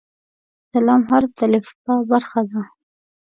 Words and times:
د 0.71 0.73
"ل" 0.85 0.87
حرف 1.09 1.31
د 1.39 1.39
الفبا 1.49 1.95
برخه 2.11 2.41
ده. 2.51 2.61